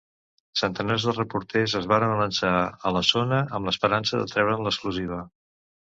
Centenars 0.59 1.03
de 1.09 1.13
reporters 1.17 1.75
es 1.81 1.85
van 1.93 2.05
abalançar 2.07 2.53
a 2.63 2.95
la 2.97 3.03
zona 3.11 3.43
amb 3.59 3.69
l'esperança 3.71 4.23
de 4.23 4.29
treure'n 4.33 4.67
l'exclusiva. 4.69 5.21